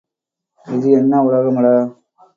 இது 0.65 0.87
என்ன 0.91 1.21
உலகமடா! 1.21 1.75